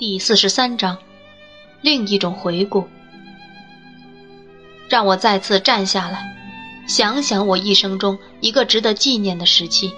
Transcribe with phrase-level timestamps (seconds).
[0.00, 0.96] 第四十三章，
[1.82, 2.88] 另一种回顾。
[4.88, 6.34] 让我再次站下来，
[6.88, 9.92] 想想我一生中一个值得纪念的时期。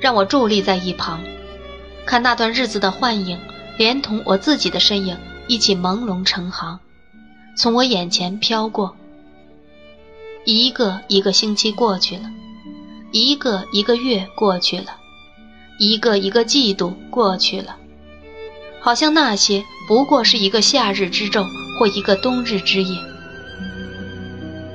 [0.00, 1.20] 让我伫立在一旁，
[2.06, 3.40] 看那段日子的幻影，
[3.76, 5.18] 连同我自己的身影
[5.48, 6.78] 一起朦胧成行，
[7.56, 8.94] 从我眼前飘过。
[10.44, 12.30] 一个一个星期过去了，
[13.10, 14.96] 一个一个月过去了，
[15.80, 17.76] 一个一个季度过去了，
[18.80, 21.46] 好像那些不过是一个夏日之昼
[21.78, 22.98] 或一个冬日之夜。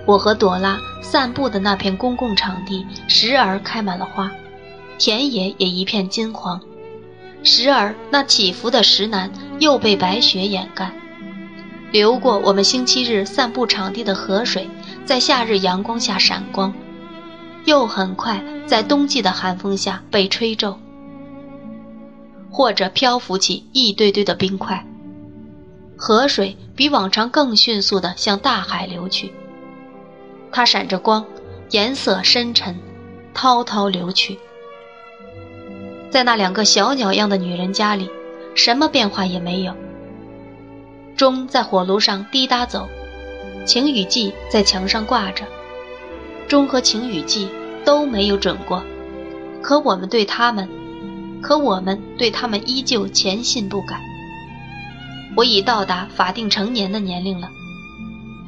[0.05, 4.31] 我和朵拉散步的那片公共场地，时而开满了花，
[4.97, 6.59] 田野也一片金黄；
[7.43, 10.91] 时而那起伏的石楠又被白雪掩盖。
[11.91, 14.69] 流过我们星期日散步场地的河水。
[15.05, 16.73] 在夏日阳光下闪光，
[17.65, 20.79] 又很快在冬季的寒风下被吹皱，
[22.55, 24.85] 或者漂浮起一堆堆的冰块。
[25.97, 29.33] 河水比往常更迅速地向大海流去，
[30.53, 31.25] 它闪着光，
[31.71, 32.77] 颜色深沉，
[33.33, 34.39] 滔滔流去。
[36.09, 38.09] 在那两个小鸟样的女人家里，
[38.55, 39.73] 什么变化也没有。
[41.17, 42.87] 钟在火炉上滴答走。
[43.65, 45.43] 晴雨季在墙上挂着，
[46.47, 47.49] 钟和晴雨季
[47.83, 48.81] 都没有准过，
[49.61, 50.69] 可我们对他们，
[51.45, 54.01] 可我们对他们依旧虔信不改。
[55.37, 57.51] 我已到达法定成年的年龄了，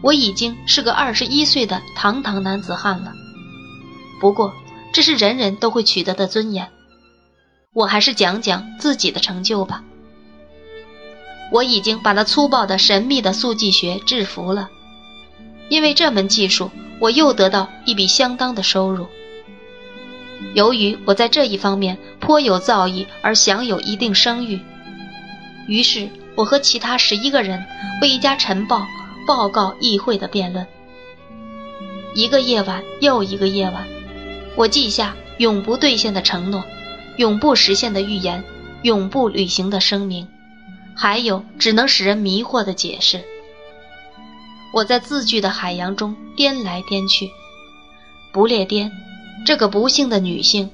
[0.02, 3.14] 我已经是个二十一岁的堂堂男子汉了。
[4.20, 4.52] 不过，
[4.92, 6.70] 这是人人都会取得的尊严。
[7.72, 9.84] 我还是讲讲自己的成就吧。
[11.52, 14.70] 我已经把那粗暴的神秘的速记学制服了。
[15.70, 19.06] 因为这门技术，我又得到一笔相当的收入。
[20.54, 24.60] 由于我在这一方面颇有造诣而享有一定声誉，
[25.68, 27.66] 于是我和其他十一个人
[28.02, 28.88] 为一家晨报
[29.28, 30.66] 报告议会的辩论。
[32.16, 33.88] 一个夜晚又一个夜晚，
[34.56, 36.64] 我记下永不兑现的承诺，
[37.18, 38.44] 永不实现的预言，
[38.82, 40.28] 永不履行的声明，
[40.96, 43.22] 还有只能使人迷惑的解释。
[44.74, 47.30] 我在字句的海洋中颠来颠去，
[48.32, 48.92] 不列颠，
[49.46, 50.70] 这个不幸的女性，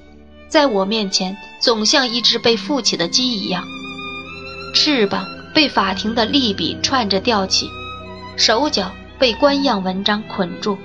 [0.47, 3.63] 在我面前总像一只被负起的鸡一样，
[4.73, 7.69] 翅膀被法庭的利笔串着吊起，
[8.35, 10.77] 手脚被官样文章捆住。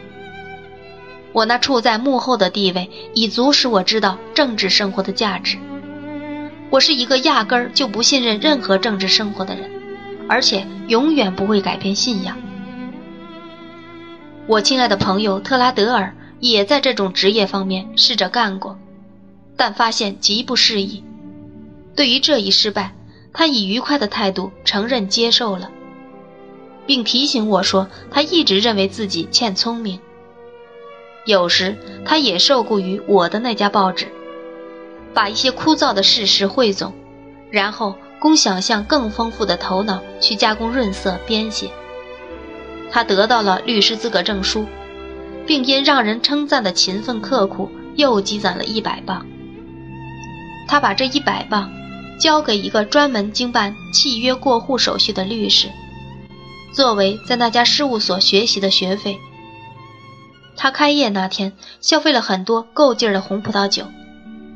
[1.33, 5.57] 我那处在幕后的地位，已足使我知道政治生活的价值。
[6.71, 9.71] 我是一个压根儿就不信任任何政治生活的人，
[10.29, 12.37] 而且永远不会改变信仰。
[14.47, 18.79] 我亲爱的朋友特拉德尔也在这种职业方面试着干过，
[19.57, 21.03] 但发现极不适宜。
[21.97, 22.95] 对于这一失败，
[23.33, 25.71] 他以愉快的态度承认接受了，
[26.87, 29.99] 并提醒我说，他一直认为自己欠聪明。
[31.27, 34.07] 有时他也受雇于我的那家报纸，
[35.13, 36.95] 把一些枯燥的事实汇总，
[37.51, 41.69] 然后供想象更丰富的头脑去加工润色编写。
[42.91, 44.65] 他得到了律师资格证书，
[45.49, 49.27] 并因让人称赞的勤奋刻苦，又积攒了一百磅。
[50.69, 51.73] 他把这一百磅
[52.21, 55.69] 交给一个专门经办契约过户手续的律师，
[56.71, 59.17] 作为在那家事务所学习的学费。
[60.55, 63.85] 他开业那天消费了很多够劲儿的红葡萄酒，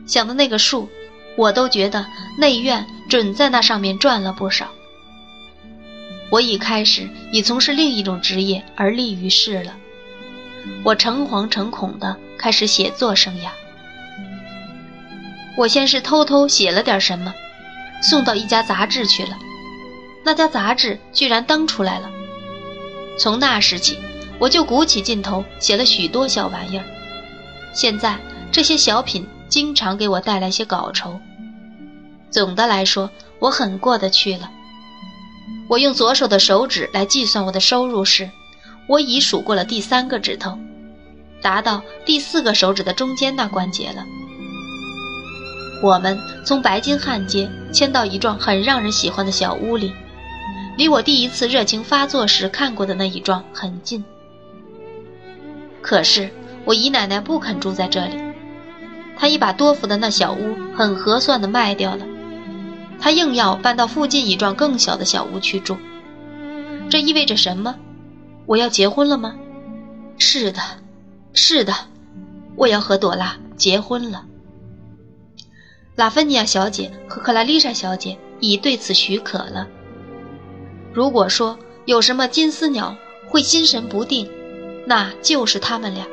[0.06, 0.91] 想的那个数，
[1.36, 2.04] 我都觉得
[2.36, 4.66] 内院准在那上面赚了不少。
[6.31, 9.72] 我已开始以从事另一种职业而立于世了。
[10.84, 13.48] 我诚惶诚恐地开始写作生涯。
[15.56, 17.34] 我先是偷偷写了点什么，
[18.02, 19.38] 送到一家杂志去了。
[20.24, 22.10] 那家杂志居然登出来了。
[23.18, 23.98] 从那时起，
[24.38, 26.84] 我就鼓起劲头写了许多小玩意儿。
[27.75, 28.19] 现在
[28.50, 31.20] 这些小品经常给我带来些稿酬。
[32.31, 33.10] 总的来说，
[33.40, 34.50] 我很过得去了。
[35.69, 38.31] 我用左手的手指来计算我的收入时，
[38.88, 40.58] 我已数过了第三个指头，
[41.40, 44.05] 达到第四个手指的中间那关节了。
[45.82, 49.93] 我们从白金汉街迁到一幢很让人喜欢的小屋里，
[50.76, 54.05] 离我第一次热情发作时看过的那一幢很近。
[55.81, 56.31] 可是
[56.64, 58.14] 我姨奶奶不肯住在这里，
[59.17, 62.06] 她已把多福的那小屋很合算的卖掉了。
[63.00, 65.76] 他硬要搬到附近一幢更小的小屋去住，
[66.88, 67.75] 这意味着什么？
[68.46, 69.36] 我要结婚了吗？
[70.18, 70.60] 是的，
[71.32, 71.72] 是的，
[72.56, 74.24] 我要和朵拉结婚了。
[75.94, 79.66] 拉芬尼亚小姐和克拉丽莎小姐已对此许可了。
[80.92, 82.96] 如果说有什么金丝鸟
[83.28, 84.30] 会心神不定，
[84.86, 86.06] 那就是他们俩。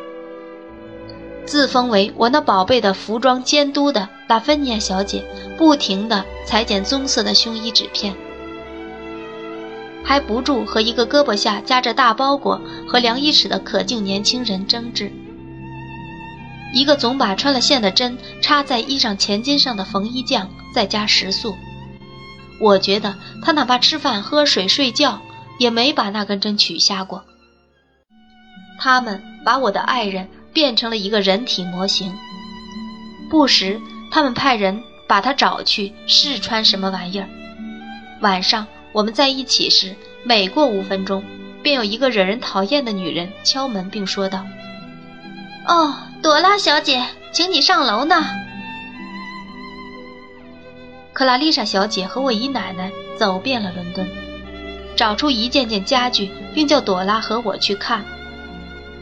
[1.46, 5.26] 自封为我那宝贝的服装监督的拉芬尼亚小姐，
[5.58, 8.16] 不停地裁剪棕色的胸衣纸片，
[10.10, 15.14] 还不住和一个胳膊下夹着大包裹和量衣尺的可敬年轻人争执。
[16.74, 21.56] 一个总把穿了线的针插在衣裳前襟上的缝衣匠在加食宿。
[22.60, 25.22] 我觉得他哪怕吃饭、喝水、睡觉，
[25.60, 27.24] 也没把那根针取下过。
[28.80, 32.18] 他们把我的爱人变成了一个人体模型。
[33.30, 33.80] 不时，
[34.10, 37.30] 他们派人把他找去试穿什么玩意儿。
[38.22, 41.24] 晚上我们在一起时，每过五分钟，
[41.62, 44.46] 便有一个惹人讨厌的女人敲门，并说道
[45.68, 48.26] ：“哦，朵拉小姐，请你上楼呢。”
[51.14, 54.08] 克拉丽莎小姐和我姨奶奶走遍了伦敦，
[54.96, 58.04] 找出一件件家具，并叫朵拉和我去看。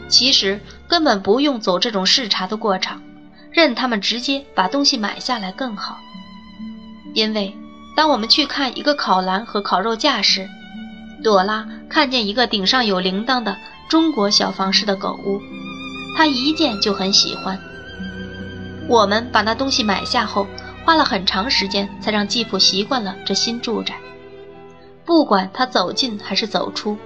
[0.08, 3.00] 其实根本不用走这种视察的过程，
[3.50, 5.98] 任他们直接把东西买下来更好。
[7.14, 7.56] 因为
[7.98, 10.48] 当我们去看一个烤篮和烤肉架时，
[11.20, 13.56] 朵拉看见一个顶上有铃铛的
[13.88, 15.42] 中国小房式的狗屋，
[16.16, 17.58] 她一见就很喜欢。
[18.88, 20.46] 我们把那东西买下后。
[20.84, 23.94] 花了很长时间才让继父习惯了这新住宅。
[25.04, 26.96] 不管他走进还是走出，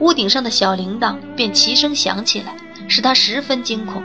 [0.00, 2.54] 屋顶上的小铃铛便齐声响起来，
[2.88, 4.02] 使他十分惊恐。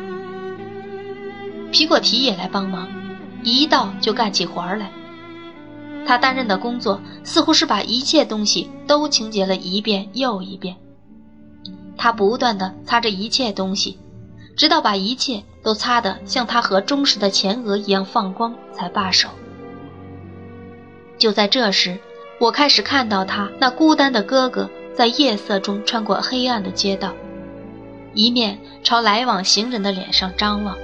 [1.74, 2.88] 皮果提也来帮忙，
[3.44, 4.90] 一到就干起活来。
[6.08, 10.76] 他担任的工作似乎是把一切东西都清洁了一遍又一遍。
[11.98, 14.00] 他不断地擦着一切东西。
[14.56, 19.30] 直到把一切都擦得像他和忠实的前额一样放光，才罢手。
[21.20, 22.00] 就在这时，
[22.40, 27.14] 我开始看到他那孤单的哥哥在夜色中穿过黑暗的街道，
[28.16, 30.76] 一面朝来往行人的脸上张望。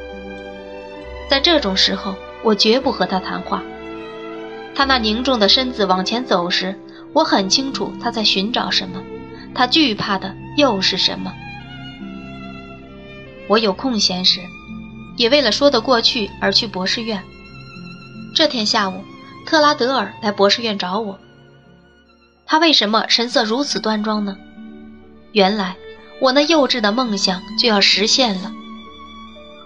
[1.28, 3.64] 在这种时候，我绝不和他谈话。
[4.75, 6.80] 他那凝重的身子往前走时，
[7.14, 9.04] 我很清楚他在寻找什么，
[9.54, 11.34] 他惧怕的又是什么。
[13.48, 14.40] 我有空闲时，
[15.18, 17.22] 也为了说得过去而去博士院。
[18.36, 19.04] 这天下午，
[19.46, 21.19] 特拉德尔来博士院找我。
[22.46, 24.38] 他为什么神色如此端庄呢？
[25.34, 25.76] 原来
[26.19, 28.52] 我那幼稚的梦想就要实现了，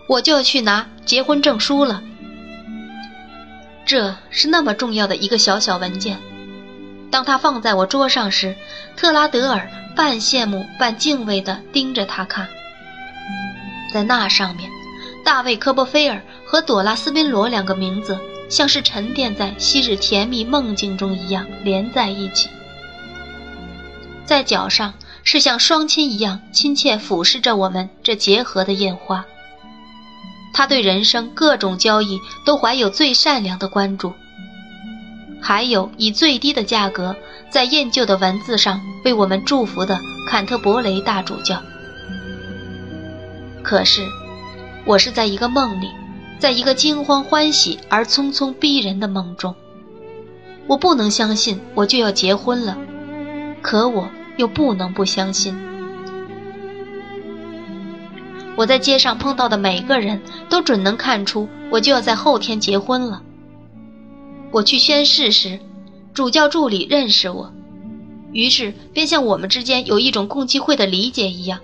[0.09, 2.03] 我就要去拿结婚证书了。
[3.87, 6.19] 这是那么重要的一个小小文件。
[7.09, 8.53] 当他放在我桌上时，
[8.97, 12.49] 特拉德尔半羡慕半敬畏地盯着他看。
[13.93, 14.69] 在那上面，
[15.23, 18.19] 大卫·科波菲尔和朵拉·斯宾罗两个名字
[18.49, 22.49] 像是沉淀在昔日甜蜜梦境中一样连在一起。
[24.25, 24.93] 在脚上
[25.23, 29.25] 是像双亲一样亲切俯视着我们这结合的印花。
[30.57, 34.11] 他对人生各种交易都怀有最善良的关注，
[35.39, 37.15] 还有以最低的价格
[37.47, 41.61] 在印旧的文字上为我们祝福的坎特伯雷大主教。
[43.61, 44.01] 可是，
[44.83, 45.91] 我是在一个梦里，
[46.39, 49.53] 在一个惊慌欢喜而匆匆逼人的梦中。
[50.65, 52.75] 我不能相信我就要结婚了，
[53.61, 55.55] 可我又不能不相信。
[58.57, 63.21] 我在街上碰到的每个人都准能看出我就要在后天结婚了。
[64.51, 65.59] 我去宣誓时，
[66.11, 67.53] 主教助理认识我，
[68.31, 71.59] 于是便像我们之间有一种共济会的理解一样。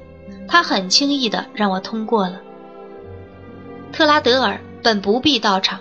[0.48, 2.40] 他很轻易地让我通过了。
[3.92, 5.80] 特拉德尔本不必到场，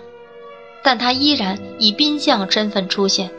[0.83, 3.31] 但他依然以宾相身份出现。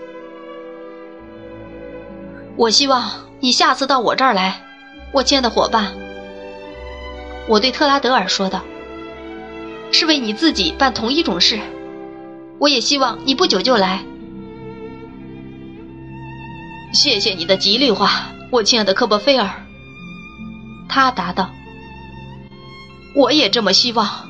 [2.56, 4.62] 我希望你下次到我这儿来，
[5.12, 6.03] 我亲爱的伙伴。
[7.48, 8.64] 我对特拉德尔说道
[9.92, 11.60] ：“是为你自己办同一种事。
[12.60, 14.04] 我也希望你不久就来。”
[16.94, 19.50] 谢谢你的吉利话，我亲爱的科波菲尔。
[20.88, 21.50] 他答道
[23.16, 24.30] ：“我也这么希望，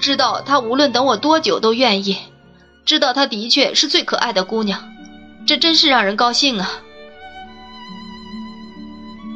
[0.00, 2.16] 知道他无论等我多久都愿意，
[2.84, 4.88] 知道他的确是最可爱的姑娘，
[5.46, 6.70] 这真是让人高兴啊！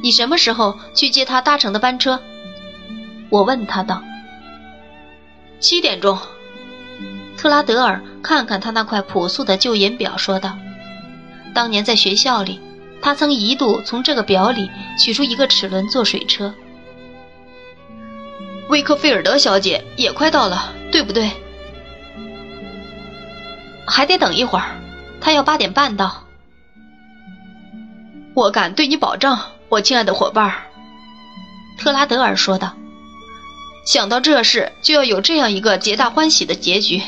[0.02, 2.21] 你什么时候去接他搭乘的班车？”
[3.35, 4.00] 我问他道。
[5.59, 6.17] “七点钟。”
[7.37, 10.57] 特拉德尔看看他那块朴素的旧银表，说道
[11.53, 12.61] ：“当年在学校里。”
[13.03, 16.55] 他曾一度从这个表里取出一个齿轮做水车。
[18.71, 21.31] 威克菲尔德小姐也快到了，对不对？
[23.85, 24.76] 还得等一会儿，
[25.21, 26.25] 她要八点半到。
[28.33, 29.37] 我敢对你保证，
[29.69, 30.55] 我亲爱的伙伴。”
[31.76, 32.75] 特拉德尔说道。
[33.85, 37.03] “想到这事就要有这样一个皆大欢喜的结局，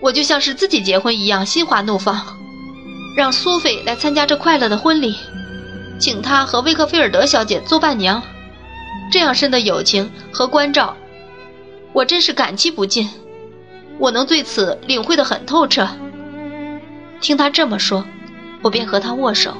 [0.00, 2.36] 我就像是自己结婚一样心花怒放。
[3.16, 5.16] 让苏菲来参加这快乐的婚礼，
[5.98, 8.22] 请她和威克菲尔德小姐做伴娘。
[9.10, 10.94] 这样深的友情和关照，
[11.94, 13.08] 我真是感激不尽。
[13.98, 15.88] 我能对此领会的很透彻。”
[17.22, 18.04] 听他这么说，
[18.60, 19.56] 我便和他握手。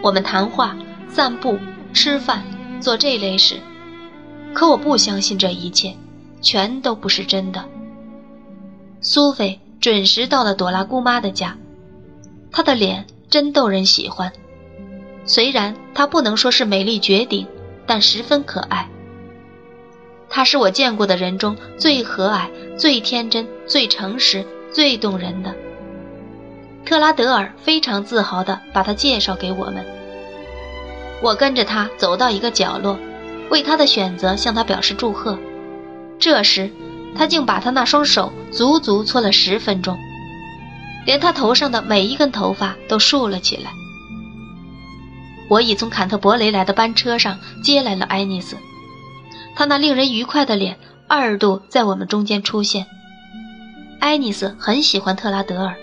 [0.00, 0.76] 我们谈话、
[1.10, 1.58] 散步、
[1.92, 2.44] 吃饭，
[2.80, 3.56] 做这类事。
[4.54, 5.94] 可我不相信这一切，
[6.40, 7.64] 全都不是真的。
[9.00, 11.56] 苏菲准时到了朵拉姑妈的家，
[12.50, 14.32] 她的脸真逗人喜欢。
[15.24, 17.46] 虽然她不能说是美丽绝顶，
[17.86, 18.88] 但十分可爱。
[20.28, 25.54] 她是我见过的人中最和蔼、最天真、最诚实、最动人的。
[26.84, 29.84] 特拉德尔非常自豪地把她介绍给我们。
[31.22, 32.98] 我跟着他走到一个角落，
[33.50, 35.38] 为他的选择向他表示祝贺。
[36.18, 36.70] 这时，
[37.16, 39.96] 他竟把他那双手足足搓了十分钟，
[41.06, 43.70] 连他头上的每一根头发都竖了起来。
[45.48, 48.56] 我已从坎特伯雷来的班车上接来了爱丽丝，
[49.56, 50.76] 她那令人愉快的脸
[51.06, 52.86] 二度在我们中间出现。
[53.98, 55.74] 爱丽丝很喜欢特拉德尔。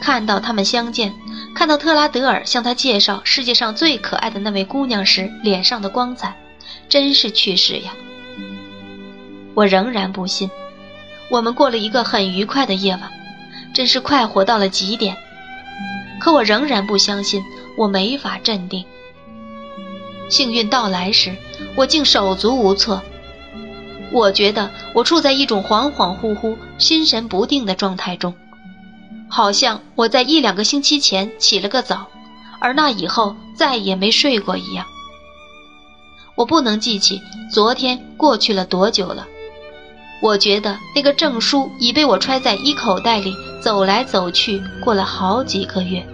[0.00, 1.12] 看到他们相见，
[1.54, 6.34] 看到特拉德尔向他介绍世界上最可爱的那位姑娘时，脸上的光彩，
[6.88, 7.92] 真是趣事呀！
[9.54, 10.50] 我仍然不信。
[11.30, 13.10] 我们过了一个很愉快的夜晚，
[13.74, 15.16] 真是快活到了极点。
[16.20, 17.42] 可我仍然不相信，
[17.76, 18.84] 我没法镇定。
[20.28, 21.34] 幸运到来时，
[21.74, 23.02] 我竟手足无措。
[24.10, 28.34] 我觉得我处在一种恍恍惚惚、心神不定的状态中。
[29.28, 32.08] 好像我在一两个星期前起了个早，
[32.60, 34.86] 而那以后再也没睡过一样。
[36.34, 37.20] 我不能记起
[37.50, 39.26] 昨天过去了多久了。
[40.22, 46.06] 我觉得那个证书已被我揣在衣口袋里走来走去，过了好几个月。